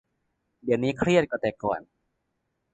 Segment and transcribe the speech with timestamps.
[0.63, 1.79] เดี๋ยวนี้เครียดกว่าแต่ก่อน